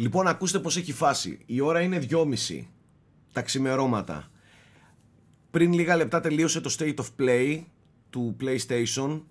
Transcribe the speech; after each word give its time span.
Λοιπόν, 0.00 0.26
ακούστε 0.26 0.58
πως 0.58 0.76
έχει 0.76 0.92
φάση. 0.92 1.38
Η 1.46 1.60
ώρα 1.60 1.80
είναι 1.80 2.06
2.30 2.10 2.34
τα 3.32 3.42
ξημερώματα. 3.42 4.30
Πριν 5.50 5.72
λίγα 5.72 5.96
λεπτά 5.96 6.20
τελείωσε 6.20 6.60
το 6.60 6.74
State 6.78 6.94
of 6.94 7.04
Play 7.18 7.62
του 8.10 8.36
PlayStation. 8.40 9.22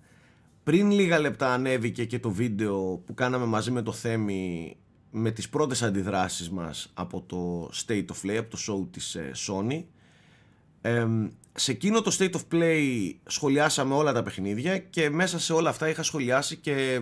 Πριν 0.62 0.90
λίγα 0.90 1.18
λεπτά 1.18 1.52
ανέβηκε 1.52 2.04
και 2.04 2.18
το 2.18 2.30
βίντεο 2.30 2.96
που 3.06 3.14
κάναμε 3.14 3.44
μαζί 3.44 3.70
με 3.70 3.82
το 3.82 3.92
Θέμη 3.92 4.76
με 5.10 5.30
τις 5.30 5.48
πρώτες 5.48 5.82
αντιδράσεις 5.82 6.50
μας 6.50 6.90
από 6.94 7.20
το 7.20 7.70
State 7.86 8.06
of 8.06 8.26
Play, 8.26 8.36
από 8.36 8.50
το 8.50 8.58
show 8.68 8.88
της 8.90 9.16
ε, 10.80 11.04
Sony. 11.04 11.28
σε 11.54 11.70
εκείνο 11.70 12.00
το 12.00 12.16
State 12.18 12.30
of 12.30 12.54
Play 12.54 13.12
σχολιάσαμε 13.26 13.94
όλα 13.94 14.12
τα 14.12 14.22
παιχνίδια 14.22 14.78
και 14.78 15.10
μέσα 15.10 15.38
σε 15.38 15.52
όλα 15.52 15.70
αυτά 15.70 15.88
είχα 15.88 16.02
σχολιάσει 16.02 16.56
και 16.56 17.00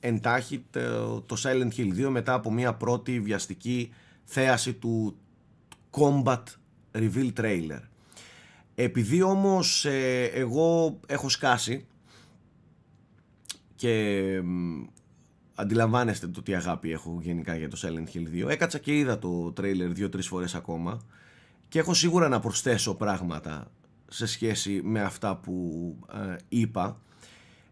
εντάχει 0.00 0.64
το, 0.70 1.20
το 1.20 1.36
Silent 1.42 1.70
Hill 1.76 2.06
2 2.06 2.08
μετά 2.08 2.34
από 2.34 2.52
μια 2.52 2.74
πρώτη 2.74 3.20
βιαστική 3.20 3.92
θέαση 4.24 4.72
του 4.72 5.16
Combat 5.90 6.42
Reveal 6.92 7.32
Trailer. 7.40 7.80
Επειδή 8.74 9.22
όμως 9.22 9.84
ε, 9.84 10.24
εγώ 10.24 11.00
έχω 11.06 11.28
σκάσει 11.28 11.86
και 13.74 14.42
αντιλαμβάνεστε 15.54 16.26
το 16.26 16.42
τι 16.42 16.54
αγάπη 16.54 16.92
έχω 16.92 17.18
γενικά 17.22 17.56
για 17.56 17.68
το 17.68 17.78
Silent 17.82 18.16
Hill 18.16 18.44
2. 18.44 18.48
Έκατσα 18.48 18.78
και 18.78 18.98
είδα 18.98 19.18
το 19.18 19.52
τρέιλερ 19.52 19.92
δύο-τρεις 19.92 20.26
φορές 20.26 20.54
ακόμα 20.54 21.00
και 21.68 21.78
έχω 21.78 21.94
σίγουρα 21.94 22.28
να 22.28 22.40
προσθέσω 22.40 22.94
πράγματα 22.94 23.70
σε 24.08 24.26
σχέση 24.26 24.80
με 24.84 25.00
αυτά 25.02 25.36
που 25.36 25.96
ε, 26.12 26.36
είπα. 26.48 27.00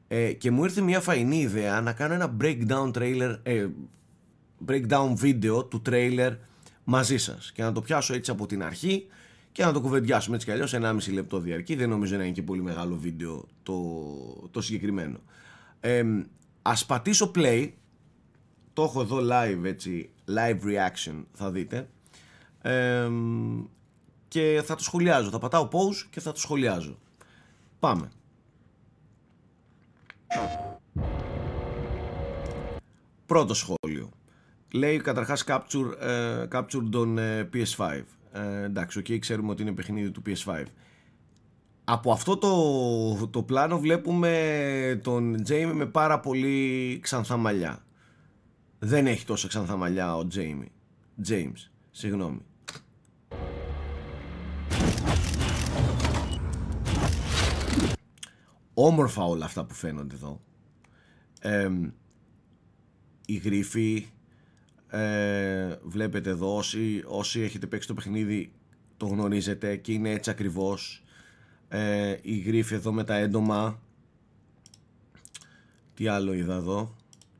Ε, 0.09 0.32
και 0.32 0.50
μου 0.50 0.64
ήρθε 0.64 0.80
μια 0.80 1.00
φαϊνή 1.00 1.41
ιδέα 1.41 1.80
να 1.80 1.92
κάνω 1.92 2.14
ένα 2.14 2.36
breakdown 2.41 2.91
trailer, 2.91 3.38
ε, 3.42 3.66
breakdown 4.66 5.12
βίντεο 5.14 5.64
του 5.64 5.82
trailer 5.86 6.36
μαζί 6.84 7.16
σας. 7.16 7.52
Και 7.52 7.62
να 7.62 7.72
το 7.72 7.80
πιάσω 7.80 8.14
έτσι 8.14 8.30
από 8.30 8.47
την 8.47 8.62
αρχή 8.62 9.06
και 9.52 9.64
να 9.64 9.72
το 9.72 9.80
κουβεντιάσουμε 9.80 10.34
έτσι 10.34 10.47
κι 10.47 10.52
αλλιώς. 10.52 10.74
1,5 10.74 11.12
λεπτό 11.12 11.39
διαρκή 11.39 11.74
δεν 11.74 11.89
νομίζω 11.89 12.17
να 12.17 12.22
είναι 12.22 12.33
και 12.33 12.42
πολύ 12.42 12.62
μεγάλο 12.62 12.97
βίντεο 12.97 13.47
το, 13.62 13.78
το 14.50 14.61
συγκεκριμένο. 14.61 15.19
Ε, 15.80 16.05
ας 16.62 16.86
πατήσω 16.86 17.30
play. 17.34 17.70
Το 18.72 18.83
έχω 18.83 19.00
εδώ 19.00 19.19
live 19.30 19.64
έτσι. 19.64 20.11
Live 20.28 20.61
reaction. 20.61 21.24
Θα 21.33 21.50
δείτε. 21.50 21.89
Ε, 22.62 23.11
και 24.28 24.62
θα 24.64 24.74
το 24.74 24.82
σχολιάζω 24.82 25.30
θα 25.30 25.38
πατάω 25.38 25.69
pause 25.72 26.06
και 26.10 26.20
θα 26.20 26.32
το 26.32 26.41
σχολιάζω 26.41 26.98
πάμε 27.78 28.10
πρώτο 33.27 33.55
σχόλιο 33.55 34.10
λέει 34.72 34.96
καταρχάς 34.96 35.44
capture, 35.46 36.00
ε, 36.00 36.44
capture 36.52 36.88
τον 36.91 37.18
ε, 37.18 37.48
PS5 37.52 38.02
ε, 38.33 38.62
εντάξει, 38.62 39.02
okay, 39.05 39.18
ξέρουμε 39.18 39.50
ότι 39.50 39.62
είναι 39.62 39.72
παιχνίδι 39.72 40.10
του 40.10 40.22
PS5 40.27 40.64
από 41.88 42.12
αυτό 42.12 42.36
το, 42.36 43.27
το 43.27 43.42
πλάνο 43.42 43.78
βλέπουμε 43.78 45.00
τον 45.02 45.42
Τζέιμι 45.42 45.72
με 45.72 45.86
πάρα 45.86 46.20
πολύ 46.20 46.98
ξανθά 47.02 47.36
μαλλιά. 47.36 47.84
Δεν 48.78 49.06
έχει 49.06 49.24
τόσο 49.24 49.48
ξανθά 49.48 49.77
μαλλιά 49.77 50.16
ο 50.16 50.27
Τζέιμι. 50.27 50.72
James, 51.28 51.70
συγγνώμη. 51.90 52.40
Όμορφα 58.78 59.24
όλα 59.24 59.44
αυτά 59.44 59.64
που 59.64 59.74
φαίνονται 59.74 60.14
εδώ. 60.14 60.41
Ε, 61.41 61.70
η 63.27 63.36
γρίφη, 63.36 64.06
ε, 64.88 65.77
βλέπετε 65.83 66.30
εδώ, 66.30 66.56
όσοι, 66.56 67.02
όσοι 67.06 67.41
έχετε 67.41 67.66
παίξει 67.66 67.88
το 67.88 67.94
παιχνίδι 67.94 68.52
το 68.96 69.06
γνωρίζετε 69.06 69.77
και 69.77 69.92
είναι 69.92 70.10
έτσι 70.10 70.30
ακριβώς. 70.30 71.05
Ε, 71.68 72.16
η 72.22 72.36
γρίφη 72.36 72.74
εδώ 72.74 72.92
με 72.92 73.05
τα 73.05 73.14
έντομα. 73.14 73.80
Τι 75.95 76.06
άλλο 76.06 76.33
είδα 76.33 76.55
εδώ; 76.55 76.96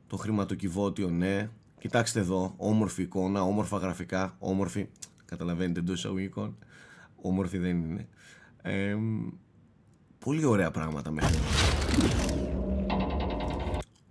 Το 0.07 0.17
χρηματοκιβώτιο 0.17 1.09
ναι. 1.09 1.49
Κοιτάξτε 1.79 2.19
εδώ 2.19 2.53
όμορφη 2.57 3.01
εικόνα 3.01 3.41
όμορφα 3.41 3.77
γραφικά 3.77 4.35
όμορφη 4.39 4.87
καταλαβαίνετε 5.25 5.79
εντός 5.79 5.97
εισαγωγικών. 5.97 6.57
Όμορφη 7.21 7.57
δεν 7.57 7.81
είναι. 7.81 8.07
Ε, 8.61 8.97
πολύ 10.19 10.45
ωραία 10.45 10.71
πράγματα 10.71 11.11
μέχρι 11.11 11.37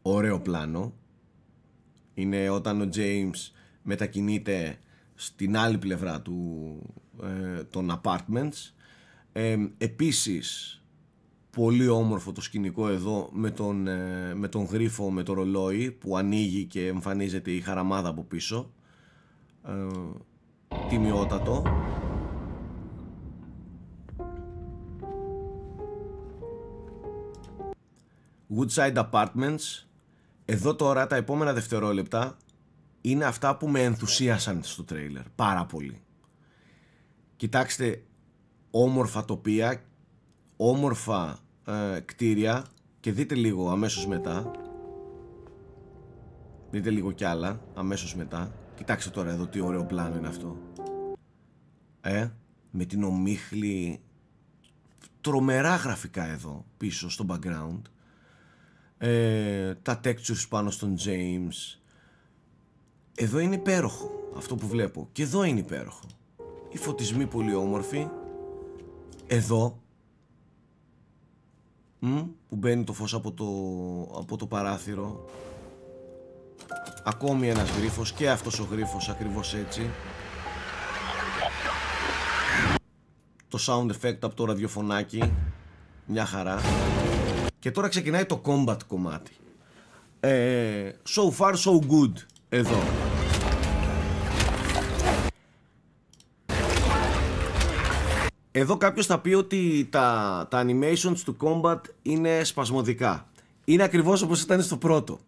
ωραίο 0.06 0.40
πλάνο. 0.40 0.92
Είναι 2.14 2.48
όταν 2.48 2.80
ο 2.80 2.88
James 2.94 3.52
μετακινείται 3.82 4.78
στην 5.14 5.56
άλλη 5.56 5.78
πλευρά 5.78 6.22
του, 6.22 6.78
ε, 7.22 7.62
των 7.62 8.00
apartments. 8.02 8.72
Ε, 9.32 9.56
επίσης 9.78 10.80
πολύ 11.50 11.88
όμορφο 11.88 12.32
το 12.32 12.40
σκηνικό 12.40 12.88
εδώ 12.88 13.28
με 13.32 13.50
τον, 13.50 13.86
ε, 13.86 14.34
με 14.34 14.48
τον 14.48 14.64
γρίφο 14.64 15.10
με 15.10 15.22
το 15.22 15.32
ρολόι 15.32 15.90
που 15.90 16.16
ανοίγει 16.16 16.64
και 16.64 16.86
εμφανίζεται 16.86 17.50
η 17.50 17.60
χαραμάδα 17.60 18.08
από 18.08 18.22
πίσω. 18.22 18.72
Ε, 19.66 19.86
τιμιότατο 20.88 21.62
Woodside 28.56 29.08
Apartments. 29.10 29.84
Εδώ 30.44 30.74
τώρα 30.74 31.06
τα 31.06 31.16
επόμενα 31.16 31.52
δευτερόλεπτα 31.52 32.36
είναι 33.00 33.24
αυτά 33.24 33.56
που 33.56 33.68
με 33.68 33.82
ενθουσίασαν 33.82 34.62
στο 34.62 34.84
τρέιλερ 34.84 35.28
πάρα 35.34 35.66
πολύ. 35.66 36.00
Κοιτάξτε 37.36 38.02
όμορφα 38.70 39.24
τοπία, 39.24 39.82
όμορφα 40.56 41.38
ε, 41.66 42.00
κτίρια 42.04 42.64
και 43.00 43.12
δείτε 43.12 43.34
λίγο 43.34 43.70
αμέσως 43.70 44.06
μετά. 44.06 44.50
Δείτε 46.70 46.90
λίγο 46.90 47.12
κι 47.12 47.24
άλλα 47.24 47.60
αμέσως 47.74 48.14
μετά. 48.14 48.52
Κοιτάξτε 48.74 49.10
τώρα 49.10 49.30
εδώ 49.30 49.46
τι 49.46 49.60
ωραίο 49.60 49.84
πλάνο 49.84 50.16
είναι 50.16 50.28
αυτό. 50.28 50.56
Ε, 52.00 52.28
με 52.70 52.84
την 52.84 53.04
ομίχλη 53.04 54.00
τρομερά 55.20 55.76
γραφικά 55.76 56.24
εδώ 56.24 56.64
πίσω 56.76 57.10
στο 57.10 57.26
background 57.28 57.80
ε, 58.98 59.74
τα 59.74 60.00
textures 60.04 60.44
πάνω 60.48 60.70
στον 60.70 60.96
James. 61.04 61.78
Εδώ 63.14 63.38
είναι 63.38 63.54
υπέροχο 63.54 64.10
αυτό 64.36 64.54
που 64.54 64.66
βλέπω. 64.66 65.08
Και 65.12 65.22
εδώ 65.22 65.44
είναι 65.44 65.58
υπέροχο. 65.58 66.04
Οι 66.72 66.76
φωτισμοί 66.76 67.26
πολύ 67.26 67.54
όμορφοι. 67.54 68.08
Εδώ. 69.26 69.80
Που 72.48 72.56
μπαίνει 72.56 72.84
το 72.84 72.92
φως 72.92 73.14
από 73.14 73.32
το, 73.32 73.44
από 74.18 74.36
το 74.36 74.46
παράθυρο. 74.46 75.24
Ακόμη 77.04 77.48
ένας 77.48 77.70
γρίφος 77.70 78.12
και 78.12 78.30
αυτός 78.30 78.60
ο 78.60 78.68
γρίφος 78.70 79.08
ακριβώς 79.08 79.54
έτσι. 79.54 79.90
Το 83.48 83.58
sound 83.66 83.90
effect 83.90 84.18
από 84.20 84.34
το 84.34 84.44
ραδιοφωνάκι. 84.44 85.32
Μια 86.06 86.26
χαρά 86.26 86.60
και 87.66 87.72
τώρα 87.72 87.88
ξεκινάει 87.88 88.24
το 88.24 88.42
combat 88.44 88.76
κομμάτι 88.86 89.32
ε, 90.20 90.90
so 91.08 91.30
far 91.38 91.52
so 91.52 91.72
good 91.90 92.12
εδώ 92.48 92.82
Εδώ 98.50 98.76
κάποιος 98.76 99.06
θα 99.06 99.20
πει 99.20 99.32
ότι 99.34 99.88
τα, 99.90 100.46
τα 100.50 100.64
animations 100.66 101.18
του 101.24 101.36
combat 101.40 101.80
είναι 102.02 102.44
σπασμωδικά. 102.44 103.28
Είναι 103.64 103.82
ακριβώς 103.82 104.22
όπως 104.22 104.42
ήταν 104.42 104.62
στο 104.62 104.76
πρώτο. 104.76 105.18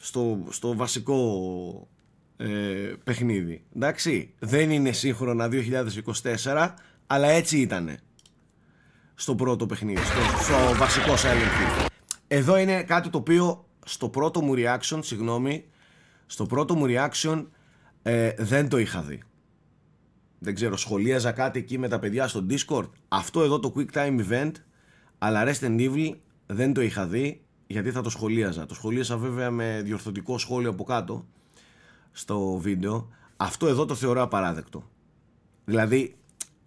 Στο, 0.00 0.38
στο 0.50 0.76
βασικό 0.76 1.88
ε, 2.36 2.46
παιχνίδι. 3.04 3.64
Εντάξει, 3.76 4.34
δεν 4.38 4.70
είναι 4.70 4.92
σύγχρονα 4.92 5.48
2024, 6.42 6.74
αλλά 7.06 7.28
έτσι 7.28 7.58
ήτανε. 7.58 7.98
Στο 9.18 9.34
πρώτο 9.34 9.66
παιχνίδι, 9.66 10.00
στο, 10.00 10.42
στο 10.42 10.78
βασικό 10.78 11.12
Silent 11.12 11.82
Hill. 11.82 11.86
Εδώ 12.28 12.56
είναι 12.56 12.82
κάτι 12.82 13.08
το 13.08 13.18
οποίο 13.18 13.66
στο 13.84 14.08
πρώτο 14.08 14.42
μου 14.42 14.54
reaction, 14.56 14.98
συγγνώμη, 15.02 15.64
στο 16.26 16.46
πρώτο 16.46 16.74
μου 16.74 16.84
reaction 16.88 17.46
ε, 18.02 18.32
δεν 18.38 18.68
το 18.68 18.78
είχα 18.78 19.02
δει 19.02 19.22
δεν 20.38 20.54
ξέρω, 20.54 20.76
σχολίαζα 20.76 21.32
κάτι 21.32 21.58
εκεί 21.58 21.78
με 21.78 21.88
τα 21.88 21.98
παιδιά 21.98 22.28
στο 22.28 22.46
Discord. 22.50 22.88
Αυτό 23.08 23.42
εδώ 23.42 23.60
το 23.60 23.72
Quick 23.76 23.92
Time 23.92 24.26
Event, 24.28 24.52
αλλά 25.18 25.44
Resident 25.46 25.78
Evil 25.80 26.12
δεν 26.46 26.72
το 26.72 26.80
είχα 26.80 27.06
δει 27.06 27.44
γιατί 27.66 27.90
θα 27.90 28.00
το 28.00 28.10
σχολίαζα. 28.10 28.66
Το 28.66 28.74
σχολίασα 28.74 29.16
βέβαια 29.16 29.50
με 29.50 29.80
διορθωτικό 29.84 30.38
σχόλιο 30.38 30.70
από 30.70 30.84
κάτω 30.84 31.26
στο 32.12 32.56
βίντεο. 32.56 33.08
Αυτό 33.36 33.66
εδώ 33.66 33.84
το 33.84 33.94
θεωρώ 33.94 34.22
απαράδεκτο. 34.22 34.90
Δηλαδή 35.64 36.16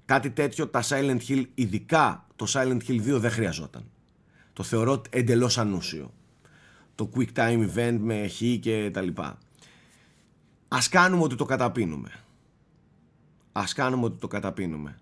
κάτι 0.06 0.32
τέτοιο 0.32 0.68
τα 0.68 0.84
Silent 0.84 1.20
Hill, 1.28 1.44
ειδικά 1.54 2.28
το 2.40 2.46
Silent 2.54 2.80
Hill 2.88 3.16
2 3.16 3.20
δεν 3.20 3.32
χρειαζόταν. 3.32 3.84
Το 4.54 4.64
θεωρώ 4.64 5.02
εντελώς 5.10 5.58
ανούσιο. 5.58 6.14
Το 6.96 7.10
Quick 7.16 7.28
Time 7.34 7.70
Event 7.70 7.98
με 8.00 8.28
χ 8.28 8.42
και 8.60 8.90
τα 8.94 9.02
λοιπά. 9.02 9.38
Ας 10.68 10.90
κάνουμε 10.90 11.24
ότι 11.24 11.36
το 11.36 11.46
καταπίνουμε. 11.46 12.12
Ας 13.52 13.74
κάνουμε 13.74 14.06
ότι 14.06 14.20
το 14.20 14.28
καταπίνουμε. 14.28 15.00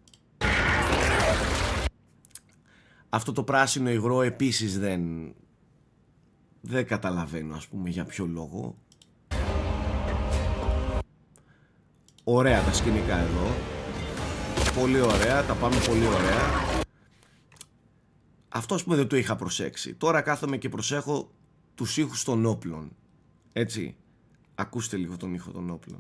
Αυτό 3.10 3.32
το 3.32 3.44
πράσινο 3.44 3.90
υγρό 3.90 4.22
επίσης 4.22 4.80
δεν... 4.80 5.02
Δεν 6.62 6.86
καταλαβαίνω 6.86 7.56
ας 7.56 7.68
πούμε 7.68 7.90
για 7.90 8.06
ποιο 8.06 8.26
λόγο. 8.26 8.76
Ωραία 12.24 12.62
τα 12.62 12.74
σκηνικά 12.74 13.18
εδώ. 13.18 13.56
Πολύ 14.80 15.02
ωραία, 15.02 15.44
τα 15.44 15.54
πάμε 15.54 15.76
πολύ 15.88 16.08
ωραία. 16.08 16.67
Αυτό 18.58 18.76
που 18.86 18.96
δεν 18.96 19.08
το 19.08 19.16
είχα 19.16 19.36
προσέξει. 19.36 19.94
Τώρα 19.94 20.22
κάθομαι 20.22 20.58
και 20.58 20.70
προσέχω 20.70 21.32
τους 21.76 21.98
ήχους 21.98 22.24
των 22.24 22.46
όπλων. 22.46 22.92
Έτσι. 23.54 23.96
Ακούστε 24.56 24.98
λίγο 24.98 25.18
τον 25.18 25.34
ήχο 25.34 25.52
των 25.52 25.70
όπλων. 25.70 26.00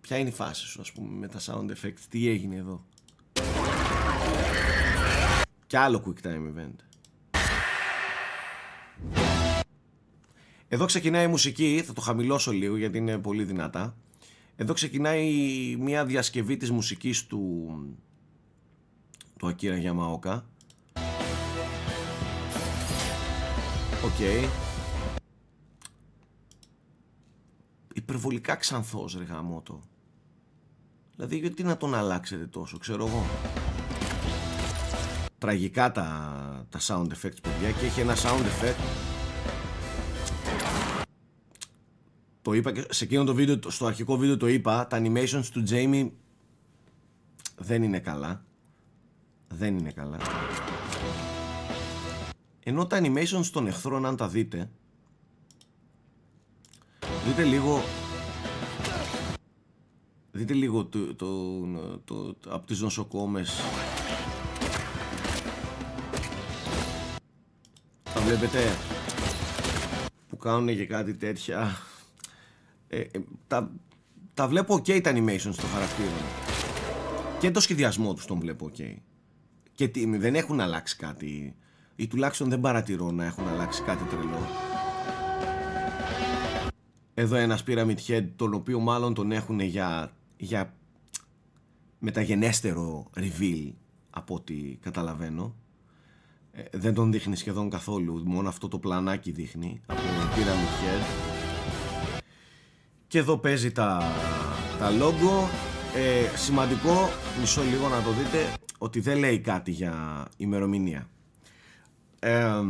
Ποια 0.00 0.18
είναι 0.18 0.28
η 0.28 0.32
φάση 0.32 0.66
σου 0.66 0.80
ας 0.80 0.92
πούμε 0.92 1.18
με 1.18 1.28
τα 1.28 1.40
sound 1.40 1.70
effects, 1.70 2.04
τι 2.08 2.28
έγινε 2.28 2.56
εδώ; 2.56 2.84
Κι 5.66 5.76
άλλο 5.76 6.04
quick 6.06 6.26
time 6.26 6.52
event. 6.56 6.74
Εδώ 10.68 10.86
ξεκινάει 10.86 11.24
η 11.24 11.28
μουσική, 11.28 11.82
θα 11.86 11.92
το 11.92 12.00
χαμηλώσω 12.00 12.52
λίγο 12.52 12.76
γιατί 12.76 12.98
είναι 12.98 13.18
πολύ 13.18 13.44
δυνατά. 13.44 13.96
Εδώ 14.60 14.72
ξεκινάει 14.72 15.26
μια 15.78 16.04
διασκευή 16.04 16.56
της 16.56 16.70
μουσικής 16.70 17.26
του 17.26 17.68
του 19.38 19.46
Ακίρα 19.46 19.76
Γιαμαόκα. 19.76 20.46
OK. 24.04 24.10
Okay. 24.18 24.48
Υπερβολικά 27.94 28.54
ξανθός 28.54 29.16
ρε 29.18 29.24
γαμώτο. 29.24 29.82
Δηλαδή 31.16 31.38
γιατί 31.38 31.62
να 31.62 31.76
τον 31.76 31.94
αλλάξετε 31.94 32.46
τόσο, 32.46 32.78
ξέρω 32.78 33.06
εγώ. 33.06 33.24
Τραγικά 35.38 35.92
τα, 35.92 36.66
τα 36.68 36.78
sound 36.82 37.08
effects 37.08 37.40
παιδιά 37.42 37.70
και 37.78 37.86
έχει 37.86 38.00
ένα 38.00 38.14
sound 38.14 38.44
effect 38.44 39.09
το 42.42 42.52
είπα 42.52 42.72
και 42.72 42.86
σε 42.90 43.04
εκείνο 43.04 43.24
το 43.24 43.34
βίντεο, 43.34 43.70
στο 43.70 43.86
αρχικό 43.86 44.16
βίντεο 44.16 44.36
το 44.36 44.46
είπα, 44.46 44.86
τα 44.86 45.02
animations 45.02 45.44
του 45.52 45.62
Jamie 45.68 46.10
δεν 47.56 47.82
είναι 47.82 47.98
καλά. 47.98 48.44
Δεν 49.48 49.78
είναι 49.78 49.90
καλά. 49.90 50.18
Ενώ 52.62 52.86
τα 52.86 53.00
animations 53.02 53.46
των 53.52 53.66
εχθρών 53.66 54.06
αν 54.06 54.16
τα 54.16 54.28
δείτε 54.28 54.70
δείτε 57.26 57.44
λίγο 57.44 57.82
δείτε 60.32 60.52
λίγο 60.52 60.84
το, 60.84 61.14
το, 61.14 61.60
το, 62.04 62.34
το 62.34 62.54
από 62.54 62.66
τις 62.66 62.80
νοσοκόμες 62.80 63.60
τα 68.14 68.20
βλέπετε 68.20 68.76
που 70.28 70.36
κάνουν 70.36 70.76
και 70.76 70.86
κάτι 70.86 71.14
τέτοια 71.14 71.76
ε, 72.92 73.00
ε, 73.00 73.20
τα, 73.46 73.70
τα 74.34 74.48
βλέπω 74.48 74.74
ok 74.74 75.00
τα 75.00 75.12
animations 75.14 75.52
στο 75.52 75.66
χαρακτήρα 75.66 76.10
και 77.38 77.50
το 77.50 77.60
σχεδιασμό 77.60 78.14
τους 78.14 78.26
τον 78.26 78.38
βλέπω 78.38 78.70
ok. 78.72 78.96
Και 79.72 79.88
τι, 79.88 80.16
δεν 80.16 80.34
έχουν 80.34 80.60
αλλάξει 80.60 80.96
κάτι. 80.96 81.54
Ή 81.96 82.06
τουλάχιστον 82.06 82.48
δεν 82.48 82.60
παρατηρώ 82.60 83.10
να 83.10 83.24
έχουν 83.24 83.48
αλλάξει 83.48 83.82
κάτι 83.82 84.04
τρελό. 84.04 84.46
Εδώ 87.14 87.36
ένας 87.36 87.64
Pyramid 87.66 87.96
Head 88.06 88.28
τον 88.36 88.54
οποίο 88.54 88.80
μάλλον 88.80 89.14
τον 89.14 89.32
έχουν 89.32 89.60
για, 89.60 90.12
για 90.36 90.74
μεταγενέστερο 91.98 93.10
reveal 93.16 93.72
από 94.10 94.34
ό,τι 94.34 94.54
καταλαβαίνω. 94.80 95.54
Ε, 96.52 96.62
δεν 96.72 96.94
τον 96.94 97.12
δείχνει 97.12 97.36
σχεδόν 97.36 97.70
καθόλου. 97.70 98.22
Μόνο 98.24 98.48
αυτό 98.48 98.68
το 98.68 98.78
πλανάκι 98.78 99.30
δείχνει 99.30 99.80
από 99.86 100.00
τον 100.00 100.28
Pyramid 100.34 100.84
Head 100.84 101.29
και 103.10 103.18
εδώ 103.18 103.38
παίζει 103.38 103.72
τα, 103.72 104.02
τα 104.78 104.90
logo. 104.90 105.48
Ε, 105.94 106.36
σημαντικό, 106.36 107.08
μισό 107.40 107.62
λίγο 107.62 107.88
να 107.88 108.02
το 108.02 108.10
δείτε 108.10 108.54
ότι 108.78 109.00
δεν 109.00 109.18
λέει 109.18 109.38
κάτι 109.38 109.70
για 109.70 110.24
ημερομηνία. 110.36 111.08
Ε, 112.18 112.62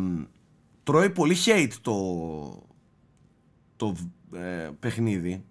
τρώει 0.83 1.11
πολύ 1.11 1.37
hate 1.47 1.73
το 1.81 1.95
το 3.77 3.97
ε, 4.37 4.71
παιχνίδι. 4.81 5.45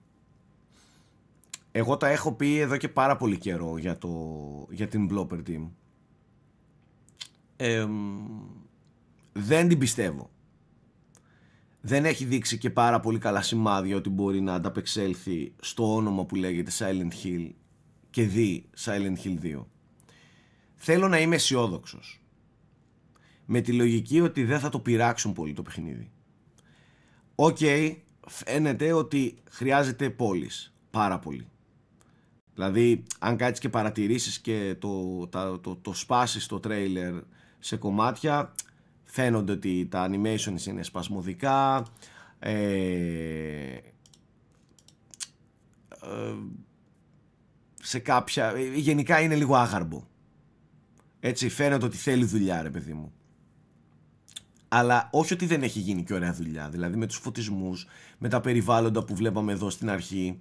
Εγώ 1.71 1.97
τα 1.97 2.07
έχω 2.07 2.33
πει 2.33 2.57
εδώ 2.57 2.77
και 2.77 2.89
πάρα 2.89 3.15
πολύ 3.15 3.37
καιρό 3.37 3.77
για, 3.77 3.97
το, 3.97 4.09
για 4.69 4.87
την 4.87 5.09
Blopper 5.11 5.39
Team. 5.47 5.67
Ε, 7.55 7.87
δεν 9.33 9.67
την 9.67 9.77
πιστεύω 9.77 10.29
δεν 11.81 12.05
έχει 12.05 12.25
δείξει 12.25 12.57
και 12.57 12.69
πάρα 12.69 12.99
πολύ 12.99 13.17
καλά 13.17 13.41
σημάδια 13.41 13.95
ότι 13.95 14.09
μπορεί 14.09 14.41
να 14.41 14.53
ανταπεξέλθει 14.53 15.53
στο 15.61 15.95
όνομα 15.95 16.25
που 16.25 16.35
λέγεται 16.35 16.71
Silent 16.77 17.25
Hill 17.25 17.49
και 18.09 18.23
δει 18.23 18.65
Silent 18.85 19.15
Hill 19.23 19.37
2. 19.43 19.65
Θέλω 20.75 21.07
να 21.07 21.19
είμαι 21.19 21.35
αισιόδοξος. 21.35 22.21
Με 23.45 23.61
τη 23.61 23.73
λογική 23.73 24.21
ότι 24.21 24.43
δεν 24.43 24.59
θα 24.59 24.69
το 24.69 24.79
πειράξουν 24.79 25.33
πολύ 25.33 25.53
το 25.53 25.61
παιχνίδι. 25.61 26.11
OK, 27.35 27.57
okay, 27.59 27.95
φαίνεται 28.27 28.93
ότι 28.93 29.37
χρειάζεται 29.49 30.09
polish. 30.09 30.73
Πάρα 30.91 31.19
πολύ. 31.19 31.47
Δηλαδή, 32.53 33.03
αν 33.19 33.37
κάτσεις 33.37 33.59
και 33.59 33.69
παρατηρήσεις 33.69 34.39
και 34.39 34.75
το, 34.79 35.27
το, 35.27 35.59
το, 35.59 35.75
το 35.75 35.93
σπάσεις 35.93 36.45
το 36.45 36.59
τρέιλερ 36.59 37.13
σε 37.59 37.77
κομμάτια, 37.77 38.53
φαίνονται 39.11 39.51
ότι 39.51 39.87
τα 39.87 40.09
animations 40.09 40.65
είναι 40.67 40.83
σπασμωδικά 40.83 41.85
ε, 42.39 42.53
ε, 46.01 46.33
σε 47.81 47.99
κάποια 47.99 48.53
γενικά 48.75 49.19
είναι 49.19 49.35
λίγο 49.35 49.55
άγαρμπο. 49.55 50.03
Έτσι 51.19 51.49
φαίνεται 51.49 51.85
ότι 51.85 51.97
θέλει 51.97 52.25
δουλειά 52.25 52.61
ρε 52.61 52.69
παιδί 52.69 52.93
μου. 52.93 53.11
Αλλά 54.67 55.09
όχι 55.11 55.33
ότι 55.33 55.45
δεν 55.45 55.63
έχει 55.63 55.79
γίνει 55.79 56.03
και 56.03 56.13
ωραία 56.13 56.33
δουλειά 56.33 56.69
δηλαδή 56.69 56.97
με 56.97 57.05
τους 57.05 57.17
φωτισμούς 57.17 57.87
με 58.17 58.29
τα 58.29 58.41
περιβάλλοντα 58.41 59.03
που 59.03 59.15
βλέπαμε 59.15 59.51
εδώ 59.51 59.69
στην 59.69 59.89
αρχή 59.89 60.39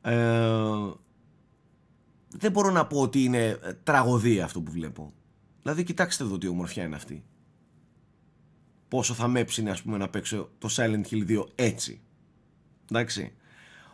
ε, 0.00 0.12
δεν 2.28 2.52
μπορώ 2.52 2.70
να 2.70 2.86
πω 2.86 3.00
ότι 3.00 3.24
είναι 3.24 3.58
τραγωδία 3.82 4.44
αυτό 4.44 4.60
που 4.60 4.70
βλέπω. 4.72 5.12
Δηλαδή 5.62 5.84
κοιτάξτε 5.84 6.24
εδώ 6.24 6.38
τι 6.38 6.46
ομορφιά 6.46 6.84
είναι 6.84 6.96
αυτή 6.96 7.24
πόσο 8.90 9.14
θα 9.14 9.28
με 9.28 9.40
έψινε 9.40 9.70
ας 9.70 9.82
πούμε 9.82 9.96
να 9.96 10.08
παίξω 10.08 10.50
το 10.58 10.68
Silent 10.76 11.02
Hill 11.10 11.28
2 11.28 11.44
έτσι. 11.54 12.00
Εντάξει. 12.90 13.32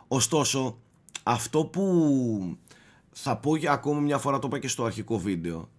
Ωστόσο, 0.07 0.77
αυτό 1.23 1.65
που 1.65 2.57
θα 3.11 3.37
πω 3.37 3.55
για 3.55 3.71
ακόμα 3.71 3.99
μια 3.99 4.17
φορά, 4.17 4.39
το 4.39 4.47
είπα 4.47 4.59
και 4.59 4.67
στο 4.67 4.83
αρχικό 4.83 5.19
βίντεο, 5.19 5.69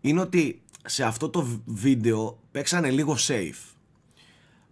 είναι 0.00 0.20
ότι 0.20 0.62
σε 0.84 1.04
αυτό 1.04 1.28
το 1.28 1.60
βίντεο 1.64 2.38
παίξανε 2.50 2.90
λίγο 2.90 3.16
safe. 3.18 3.74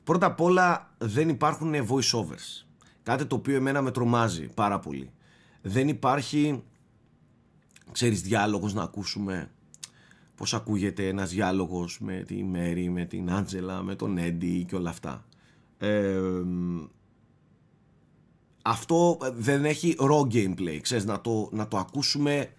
Πρώτα 0.05 0.27
απ' 0.27 0.41
όλα 0.41 0.95
δεν 0.99 1.29
υπάρχουν 1.29 1.75
voice 1.75 2.21
overs. 2.21 2.67
Κάτι 3.03 3.27
το 3.27 3.37
οποίο 3.37 3.57
εμένα 3.57 3.83
με 3.83 3.91
τρομάζει 3.91 4.47
πάρα 4.47 4.79
πολύ. 4.79 5.11
Δεν 5.63 5.89
υπάρχει, 5.89 6.63
ξέρεις, 7.93 8.23
διάλογος 8.23 8.75
να 8.75 8.83
ακούσουμε 8.83 9.51
πώς 10.41 10.55
ακούγεται 10.55 11.09
ένας 11.09 11.31
διάλογος 11.31 11.99
με 12.01 12.23
τη 12.27 12.45
Μέρη, 12.45 12.91
με 12.91 13.05
την 13.05 13.31
Άντζελα, 13.31 13.83
με 13.83 13.95
τον 13.95 14.19
Έντι 14.19 14.65
και 14.69 14.77
όλα 14.77 14.91
αυτά. 14.91 15.25
αυτό 18.63 19.19
δεν 19.35 19.65
έχει 19.65 19.97
raw 19.99 20.33
gameplay, 20.33 20.79
ξέρεις, 20.81 21.05
να 21.05 21.21
το, 21.21 21.49
να 21.53 21.69
το 21.69 21.77
ακούσουμε 21.77 22.53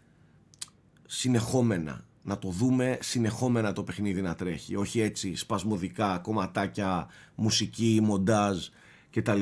συνεχόμενα, 1.06 2.06
να 2.24 2.38
το 2.38 2.50
δούμε 2.50 2.98
συνεχόμενα 3.02 3.74
το 3.74 3.84
παιχνίδι 3.84 4.22
να 4.22 4.36
τρέχει, 4.36 4.76
όχι 4.76 5.00
έτσι 5.02 5.36
σπασμωδικά, 5.36 6.18
κομματάκια, 6.18 7.08
μουσική, 7.36 8.00
μοντάζ 8.04 8.68
κτλ. 9.12 9.42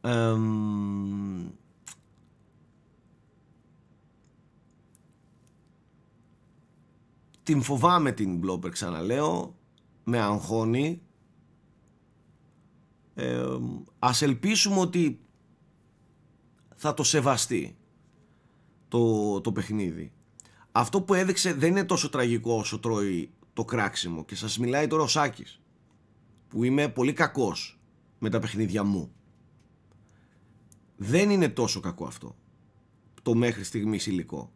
Ε, 0.00 0.34
την 7.44 7.62
φοβάμαι 7.62 8.12
την 8.12 8.40
Blobber 8.44 8.70
ξαναλέω 8.70 9.54
με 10.04 10.18
αγχώνει. 10.18 11.02
Ε, 13.14 13.44
ας 13.98 14.22
ελπίσουμε 14.22 14.80
ότι 14.80 15.20
θα 16.76 16.94
το 16.94 17.02
σεβαστεί 17.02 17.76
το, 18.88 19.40
το 19.40 19.52
παιχνίδι. 19.52 20.12
Αυτό 20.72 21.02
που 21.02 21.14
έδειξε 21.14 21.52
δεν 21.52 21.70
είναι 21.70 21.84
τόσο 21.84 22.08
τραγικό 22.08 22.54
όσο 22.54 22.78
τρώει 22.78 23.30
το 23.52 23.64
κράξιμο. 23.64 24.24
Και 24.24 24.34
σας 24.34 24.58
μιλάει 24.58 24.86
τώρα 24.86 25.02
ο 25.02 25.06
Σάκης 25.06 25.60
που 26.48 26.64
είμαι 26.64 26.88
πολύ 26.88 27.12
κακός 27.12 27.80
με 28.18 28.30
τα 28.30 28.38
παιχνίδια 28.38 28.84
μου. 28.84 29.12
Δεν 30.96 31.30
είναι 31.30 31.48
τόσο 31.48 31.80
κακό 31.80 32.06
αυτό 32.06 32.36
το 33.22 33.34
μέχρι 33.34 33.64
στιγμής 33.64 34.06
υλικό 34.06 34.52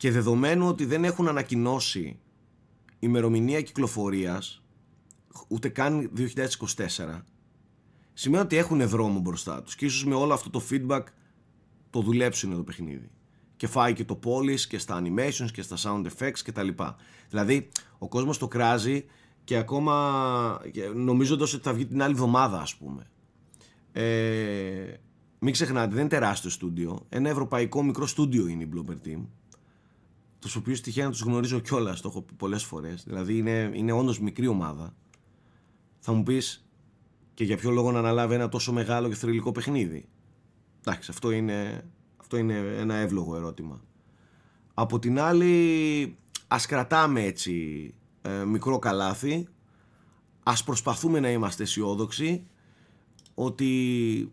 και 0.00 0.10
δεδομένου 0.10 0.68
ότι 0.68 0.84
δεν 0.84 1.04
έχουν 1.04 1.28
ανακοινώσει 1.28 2.18
ημερομηνία 2.98 3.60
κυκλοφορίας 3.60 4.62
ούτε 5.48 5.68
καν 5.68 6.10
2024 6.16 7.22
σημαίνει 8.12 8.42
ότι 8.42 8.56
έχουν 8.56 8.88
δρόμο 8.88 9.20
μπροστά 9.20 9.62
τους 9.62 9.74
και 9.74 9.84
ίσως 9.84 10.04
με 10.04 10.14
όλο 10.14 10.32
αυτό 10.32 10.50
το 10.50 10.62
feedback 10.70 11.02
το 11.90 12.00
δουλέψουν 12.00 12.56
το 12.56 12.62
παιχνίδι 12.62 13.10
και 13.56 13.66
φάει 13.66 13.92
και 13.92 14.04
το 14.04 14.18
polish 14.24 14.60
και 14.60 14.78
στα 14.78 15.02
animations 15.02 15.50
και 15.52 15.62
στα 15.62 15.76
sound 15.82 16.06
effects 16.06 16.38
και 16.44 16.52
τα 16.52 16.62
λοιπά. 16.62 16.96
Δηλαδή 17.28 17.68
ο 17.98 18.08
κόσμος 18.08 18.38
το 18.38 18.48
κράζει 18.48 19.04
και 19.44 19.56
ακόμα 19.56 20.60
νομίζοντας 20.94 21.54
ότι 21.54 21.62
θα 21.62 21.72
βγει 21.72 21.86
την 21.86 22.02
άλλη 22.02 22.12
εβδομάδα 22.12 22.60
ας 22.60 22.76
πούμε. 22.76 23.10
Ε, 23.92 24.94
μην 25.38 25.52
ξεχνάτε 25.52 25.90
δεν 25.90 26.00
είναι 26.00 26.08
τεράστιο 26.08 26.50
στούντιο, 26.50 27.06
ένα 27.08 27.28
ευρωπαϊκό 27.28 27.82
μικρό 27.82 28.06
στούντιο 28.06 28.46
είναι 28.46 28.62
η 28.62 28.68
Blooper 28.74 29.06
Team 29.06 29.24
τους 30.40 30.56
οποίους 30.56 30.80
τυχαία 30.80 31.04
να 31.04 31.10
τους 31.10 31.20
γνωρίζω 31.20 31.58
κιόλας, 31.58 32.00
το 32.00 32.08
έχω 32.08 32.22
πει 32.22 32.32
πολλές 32.34 32.64
φορές. 32.64 33.04
Δηλαδή 33.04 33.36
είναι, 33.36 33.70
είναι 33.74 33.92
όντως 33.92 34.20
μικρή 34.20 34.46
ομάδα. 34.46 34.94
Θα 35.98 36.12
μου 36.12 36.22
πεις 36.22 36.64
και 37.34 37.44
για 37.44 37.56
ποιο 37.56 37.70
λόγο 37.70 37.92
να 37.92 37.98
αναλάβει 37.98 38.34
ένα 38.34 38.48
τόσο 38.48 38.72
μεγάλο 38.72 39.08
και 39.08 39.14
θρηλυκό 39.14 39.52
παιχνίδι; 39.52 40.08
Εντάξει, 40.84 41.10
αυτό 41.10 41.30
είναι, 41.30 41.84
αυτό 42.16 42.36
είναι 42.36 42.54
ένα 42.78 42.94
εύλογο 42.94 43.36
ερώτημα. 43.36 43.80
Από 44.74 44.98
την 44.98 45.20
άλλη, 45.20 46.16
ας 46.48 46.66
κρατάμε 46.66 47.22
έτσι 47.22 47.94
ε, 48.22 48.44
μικρό 48.44 48.78
καλάθι, 48.78 49.48
ας 50.42 50.64
προσπαθούμε 50.64 51.20
να 51.20 51.30
είμαστε 51.30 51.62
αισιόδοξοι 51.62 52.46
ότι 53.34 54.32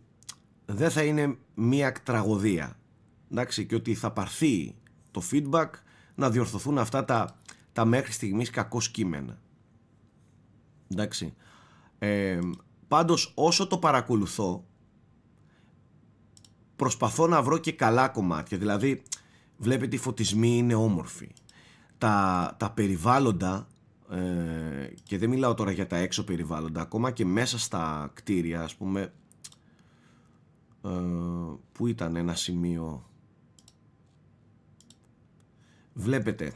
δεν 0.65 0.89
θα 0.91 1.03
είναι 1.03 1.37
μία 1.53 1.91
τραγωδία. 1.91 2.79
Εντάξει, 3.31 3.65
και 3.65 3.75
ότι 3.75 3.93
θα 3.93 4.11
πάρθει 4.11 4.75
το 5.11 5.21
feedback 5.31 5.69
να 6.17 6.29
διορθωθούν 6.29 6.77
αυτά 6.77 7.05
τα, 7.05 7.39
τα 7.73 7.85
μέχρι 7.85 8.11
στιγμής 8.11 8.49
κακό 8.49 8.79
κείμενα. 8.91 9.37
Εντάξει. 10.87 11.33
Ε, 11.99 12.39
πάντως 12.87 13.31
όσο 13.35 13.67
το 13.67 13.77
παρακολουθώ 13.77 14.65
προσπαθώ 16.75 17.27
να 17.27 17.41
βρω 17.41 17.57
και 17.57 17.71
καλά 17.71 18.07
κομμάτια. 18.07 18.57
Δηλαδή 18.57 19.03
βλέπετε 19.57 19.95
οι 19.95 19.99
φωτισμοί 19.99 20.57
είναι 20.57 20.75
όμορφοι. 20.75 21.31
Τα, 21.97 22.55
τα 22.59 22.71
περιβάλλοντα 22.71 23.67
ε, 24.09 24.93
και 25.03 25.17
δεν 25.17 25.29
μιλάω 25.29 25.53
τώρα 25.53 25.71
για 25.71 25.87
τα 25.87 25.97
έξω 25.97 26.23
περιβάλλοντα 26.23 26.81
ακόμα 26.81 27.11
και 27.11 27.25
μέσα 27.25 27.59
στα 27.59 28.11
κτίρια 28.13 28.61
ας 28.61 28.75
πούμε 28.75 29.13
ε, 30.83 30.89
που 31.71 31.87
ήταν 31.87 32.15
ένα 32.15 32.35
σημείο; 32.35 33.06
Βλέπετε 35.97 36.53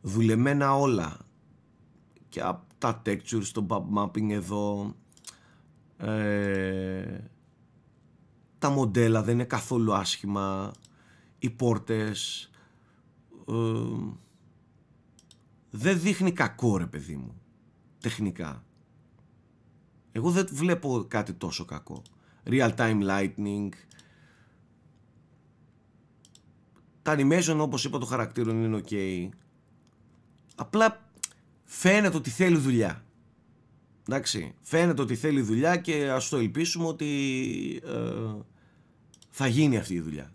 δουλεμένα 0.00 0.74
όλα. 0.74 1.16
Και 2.28 2.40
από 2.40 2.64
τα 2.78 3.02
textures, 3.06 3.46
το 3.52 3.86
mapping 3.96 4.30
εδώ 4.30 4.94
ε, 5.96 7.18
τα 8.58 8.70
μοντέλα 8.70 9.22
δεν 9.22 9.34
είναι 9.34 9.44
καθόλου 9.44 9.94
άσχημα. 9.94 10.72
Οι 11.38 11.50
πόρτες 11.50 12.50
ε, 13.48 13.54
δεν 15.70 16.00
δείχνει 16.00 16.32
κακό 16.32 16.76
ρε 16.76 16.86
παιδί 16.86 17.16
μου 17.16 17.40
τεχνικά. 17.98 18.64
Εγώ 20.12 20.30
δεν 20.30 20.48
βλέπω 20.52 21.04
κάτι 21.08 21.32
τόσο 21.32 21.64
κακό. 21.64 22.02
Real 22.44 22.74
time 22.74 23.02
lightning 23.02 23.68
τα 27.02 27.16
animation 27.18 27.56
όπως 27.58 27.84
είπα 27.84 27.98
το 27.98 28.06
χαρακτήρων 28.06 28.64
είναι 28.64 28.80
ok. 28.88 29.28
Απλά 30.54 31.10
φαίνεται 31.64 32.16
ότι 32.16 32.30
θέλει 32.30 32.56
δουλειά. 32.56 33.04
Εντάξει 34.08 34.54
φαίνεται 34.60 35.02
ότι 35.02 35.14
θέλει 35.16 35.40
δουλειά 35.40 35.76
και 35.76 36.10
ας 36.10 36.28
το 36.28 36.36
ελπίσουμε 36.36 36.86
ότι 36.86 37.10
ε, 37.84 38.42
θα 39.30 39.46
γίνει 39.46 39.76
αυτή 39.76 39.94
η 39.94 40.00
δουλειά. 40.00 40.32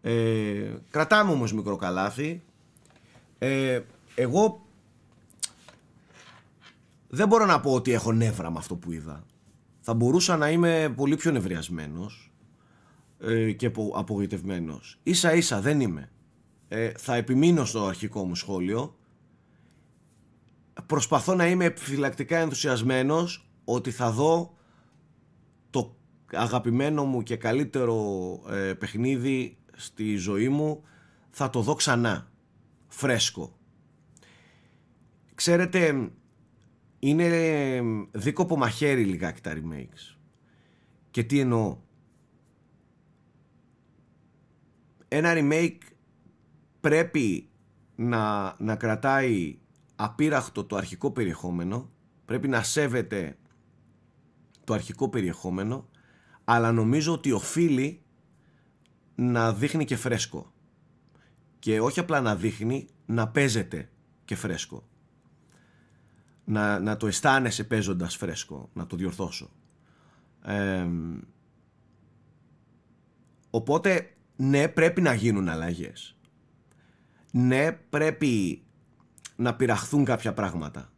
Ε, 0.00 0.74
κρατάμε 0.90 1.32
όμως 1.32 1.52
μικρό 1.52 1.76
καλάθι. 1.76 2.42
Ε, 3.38 3.80
εγώ 4.14 4.66
δεν 7.08 7.28
μπορώ 7.28 7.46
να 7.46 7.60
πω 7.60 7.72
ότι 7.72 7.92
έχω 7.92 8.12
νεύρα 8.12 8.50
με 8.50 8.58
αυτό 8.58 8.76
που 8.76 8.92
είδα. 8.92 9.24
Θα 9.80 9.94
μπορούσα 9.94 10.36
να 10.36 10.50
είμαι 10.50 10.92
πολύ 10.96 11.16
πιο 11.16 11.30
νευριασμένος 11.30 12.29
ε, 13.20 13.52
και 13.52 13.72
απογοητευμένος. 13.94 14.98
Ίσα 15.02 15.34
ίσα 15.34 15.60
δεν 15.60 15.80
είμαι. 15.80 16.10
Ε, 16.68 16.92
θα 16.96 17.14
επιμείνω 17.14 17.64
στο 17.64 17.86
αρχικό 17.86 18.24
μου 18.24 18.34
σχόλιο. 18.34 18.96
Προσπαθώ 20.86 21.34
να 21.34 21.46
είμαι 21.46 21.64
επιφυλακτικά 21.64 22.38
ενθουσιασμένος 22.38 23.50
ότι 23.64 23.90
θα 23.90 24.10
δω 24.10 24.54
το 25.70 25.96
αγαπημένο 26.32 27.04
μου 27.04 27.22
και 27.22 27.36
καλύτερο 27.36 27.96
ε, 28.48 28.74
παιχνίδι 28.74 29.58
στη 29.76 30.16
ζωή 30.16 30.48
μου 30.48 30.82
θα 31.30 31.50
το 31.50 31.60
δω 31.60 31.74
ξανά. 31.74 32.30
Φρέσκο. 32.88 33.58
Ξέρετε, 35.34 36.10
είναι 36.98 37.80
δίκοπο 38.10 38.56
μαχαίρι 38.56 39.04
λιγάκι 39.04 39.40
τα 39.40 39.52
remakes. 39.54 40.16
Και 41.10 41.22
τι 41.22 41.40
εννοώ; 41.40 41.78
Ένα 45.12 45.32
remake 45.34 45.78
πρέπει 46.80 47.48
να, 47.96 48.54
να 48.58 48.76
κρατάει 48.76 49.58
απείραχτο 49.96 50.64
το 50.64 50.76
αρχικό 50.76 51.10
περιεχόμενο, 51.10 51.90
πρέπει 52.24 52.48
να 52.48 52.62
σέβεται 52.62 53.38
το 54.64 54.74
αρχικό 54.74 55.08
περιεχόμενο, 55.08 55.88
αλλά 56.44 56.72
νομίζω 56.72 57.12
ότι 57.12 57.32
οφείλει 57.32 58.02
να 59.14 59.52
δείχνει 59.54 59.84
και 59.84 59.96
φρέσκο. 59.96 60.52
Και 61.58 61.80
όχι 61.80 62.00
απλά 62.00 62.20
να 62.20 62.36
δείχνει, 62.36 62.88
να 63.06 63.28
παίζεται 63.28 63.90
και 64.24 64.34
φρέσκο. 64.34 64.88
Να, 66.44 66.78
να 66.78 66.96
το 66.96 67.06
αισθάνεσαι 67.06 67.64
παίζοντας 67.64 68.16
φρέσκο, 68.16 68.70
να 68.72 68.86
το 68.86 68.96
διορθώσω. 68.96 69.50
οπότε 73.50 74.14
ναι 74.40 74.68
πρέπει 74.68 75.00
να 75.00 75.14
γίνουν 75.14 75.48
αλλαγές. 75.48 76.16
Ναι 77.32 77.72
πρέπει 77.72 78.62
να 79.36 79.54
πειραχθούν 79.54 80.04
κάποια 80.04 80.32
πράγματα. 80.32 80.90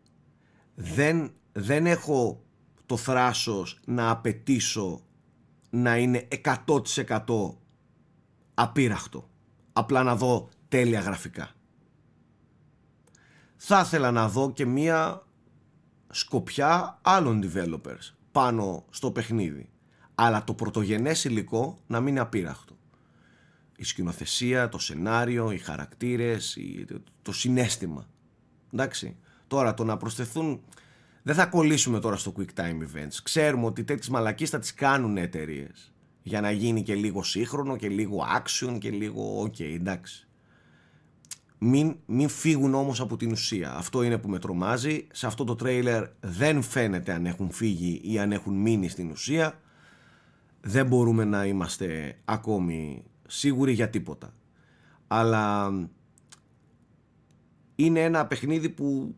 Δεν, 0.75 1.33
δεν 1.53 1.87
έχω 1.87 2.43
το 2.87 2.97
θράσος 2.97 3.81
να 3.85 4.11
απαιτήσω 4.11 5.01
να 5.71 5.97
είναι 5.97 6.29
100% 6.67 7.55
απείραχτο. 8.55 9.29
Απλά 9.73 10.03
να 10.03 10.17
δω 10.17 10.49
τέλεια 10.69 11.01
γραφικά. 11.01 11.51
Θα 13.57 13.81
ήθελα 13.81 14.11
να 14.11 14.29
δω 14.29 14.53
και 14.53 14.67
μία 14.67 15.27
σκοπιά 16.11 16.99
άλλων 17.03 17.43
developers 17.45 18.13
πάνω 18.33 18.85
στο 18.91 19.11
παιχνίδι. 19.11 19.69
Αλλά 20.15 20.45
το 20.45 20.55
πρωτογενές 20.55 21.25
υλικό 21.25 21.79
να 21.87 22.01
μην 22.01 22.09
είναι 22.09 22.21
απείραχτο 22.21 22.77
η 23.83 23.87
σκηνοθεσία, 23.87 24.69
το 24.69 24.79
σενάριο, 24.79 25.51
οι 25.51 25.59
χαρακτήρες, 25.59 26.59
το 27.23 27.33
συνέστημα. 27.33 28.07
Εντάξει. 28.73 29.17
Τώρα 29.47 29.75
το 29.75 29.85
να 29.85 29.97
προσθεθούν... 29.97 30.61
Δεν 31.23 31.35
θα 31.35 31.47
κολλήσουμε 31.47 32.01
τώρα 32.01 32.17
στο 32.17 32.35
quick 32.39 32.61
time 32.61 32.81
events. 32.83 33.17
Ξέρουμε 33.23 33.67
ότι 33.67 33.85
τέτοιες 33.85 34.09
μαλακίες 34.09 34.51
θα 34.51 34.59
τις 34.59 34.75
κάνουν 34.75 35.17
εταιρείες. 35.17 35.93
Για 36.23 36.41
να 36.41 36.51
γίνει 36.51 36.83
και 36.83 36.95
λίγο 36.95 37.23
σύγχρονο 37.23 37.77
και 37.77 37.89
λίγο 37.89 38.27
action 38.37 38.79
και 38.79 38.91
λίγο 38.91 39.43
ok 39.43 39.61
εντάξει. 39.61 40.27
Μην, 41.59 41.97
μην 42.07 42.29
φύγουν 42.29 42.75
όμως 42.75 43.01
από 43.01 43.17
την 43.17 43.33
ουσία. 43.33 43.75
Αυτό 43.75 44.03
είναι 44.03 44.19
που 44.19 44.29
με 44.29 44.39
τρομάζει. 44.39 45.07
Σε 45.13 45.27
αυτό 45.27 45.45
το 45.45 45.55
τρέιλερ 45.55 46.09
δεν 46.21 46.63
φαίνεται 46.63 47.13
αν 47.13 47.27
έχουν 47.27 47.51
φύγει 47.51 48.01
ή 48.05 48.19
αν 48.19 48.33
έχουν 48.33 48.55
μείνει 48.55 48.89
στην 48.89 49.11
ουσία. 49.11 49.61
Δεν 50.61 50.87
μπορούμε 50.87 51.25
να 51.25 51.47
είμαστε 51.47 52.19
ακόμη 52.25 53.05
σίγουροι 53.33 53.73
για 53.73 53.91
τίποτα. 53.91 54.35
Αλλά 55.07 55.73
είναι 57.75 58.01
ένα 58.05 58.27
παιχνίδι 58.27 58.69
που, 58.69 59.15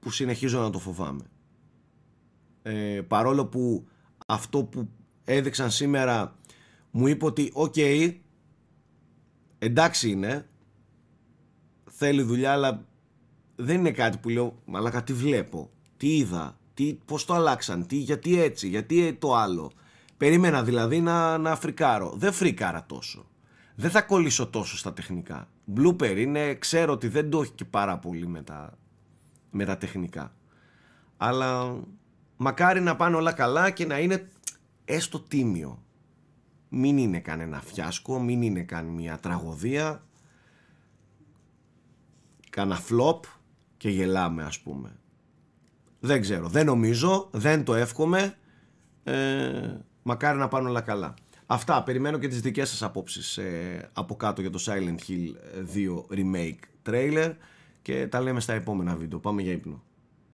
που 0.00 0.10
συνεχίζω 0.10 0.60
να 0.60 0.70
το 0.70 0.78
φοβάμαι. 0.78 1.24
Ε, 2.62 3.00
παρόλο 3.08 3.46
που 3.46 3.88
αυτό 4.26 4.64
που 4.64 4.88
έδειξαν 5.24 5.70
σήμερα 5.70 6.36
μου 6.90 7.06
είπε 7.06 7.24
ότι 7.24 7.50
οκ, 7.52 7.74
εντάξει 9.58 10.10
είναι, 10.10 10.48
θέλει 11.90 12.22
δουλειά 12.22 12.52
αλλά 12.52 12.86
δεν 13.56 13.78
είναι 13.78 13.90
κάτι 13.90 14.18
που 14.18 14.28
λέω, 14.28 14.62
αλλά 14.72 15.02
τι 15.02 15.12
βλέπω, 15.12 15.70
τι 15.96 16.16
είδα, 16.16 16.58
τι, 16.74 16.98
πώς 17.04 17.24
το 17.24 17.34
αλλάξαν, 17.34 17.86
τι, 17.86 17.96
γιατί 17.96 18.40
έτσι, 18.40 18.68
γιατί 18.68 19.14
το 19.14 19.34
άλλο. 19.34 19.72
Περίμενα 20.16 20.62
δηλαδή 20.62 21.00
να, 21.00 21.38
να 21.38 21.56
φρικάρω. 21.56 22.14
Δεν 22.16 22.32
φρίκαρα 22.32 22.86
τόσο. 22.86 23.26
Δεν 23.78 23.90
θα 23.90 24.02
κολλήσω 24.02 24.46
τόσο 24.46 24.76
στα 24.76 24.92
τεχνικά. 24.92 25.48
Bloober 25.76 26.16
είναι, 26.16 26.54
ξέρω 26.54 26.92
ότι 26.92 27.08
δεν 27.08 27.30
το 27.30 27.40
έχει 27.40 27.52
και 27.52 27.64
πάρα 27.64 27.98
πολύ 27.98 28.26
με 28.26 28.42
τα, 28.42 28.78
με 29.50 29.64
τα 29.64 29.76
τεχνικά. 29.76 30.32
Αλλά 31.16 31.80
μακάρι 32.36 32.80
να 32.80 32.96
πάνε 32.96 33.16
όλα 33.16 33.32
καλά 33.32 33.70
και 33.70 33.86
να 33.86 33.98
είναι 33.98 34.28
έστω 34.84 35.20
τίμιο. 35.20 35.82
Μην 36.68 36.98
είναι 36.98 37.20
κανένα 37.20 37.60
φιάσκο, 37.60 38.20
μην 38.20 38.42
είναι 38.42 38.62
καν 38.62 38.86
μια 38.86 39.18
τραγωδία. 39.18 40.04
Κάνα 42.50 42.76
φλόπ 42.76 43.24
και 43.76 43.88
γελάμε 43.88 44.44
ας 44.44 44.60
πούμε. 44.60 44.96
Δεν 46.00 46.20
ξέρω, 46.20 46.48
δεν 46.48 46.66
νομίζω, 46.66 47.28
δεν 47.32 47.64
το 47.64 47.74
εύχομαι. 47.74 48.36
Ε, 49.04 49.76
μακάρι 50.02 50.38
να 50.38 50.48
πάνε 50.48 50.68
όλα 50.68 50.80
καλά. 50.80 51.14
Αυτά, 51.46 51.82
περιμένω 51.82 52.18
και 52.18 52.28
τις 52.28 52.40
δικές 52.40 52.68
σας 52.68 52.82
απόψεις 52.82 53.38
ε, 53.38 53.90
από 53.92 54.16
κάτω 54.16 54.40
για 54.40 54.50
το 54.50 54.64
Silent 54.66 54.98
Hill 55.08 55.34
2 55.74 56.16
Remake 56.16 56.90
trailer 56.90 57.34
και 57.82 58.06
τα 58.06 58.20
λέμε 58.20 58.40
στα 58.40 58.52
επόμενα 58.52 58.96
βίντεο. 58.96 59.18
Πάμε 59.18 59.42
για 59.42 59.52
ύπνο. 59.52 59.82